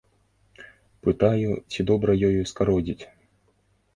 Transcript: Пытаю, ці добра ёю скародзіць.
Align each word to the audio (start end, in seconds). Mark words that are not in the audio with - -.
Пытаю, 1.07 1.51
ці 1.75 1.85
добра 1.91 2.11
ёю 2.29 2.41
скародзіць. 2.53 3.03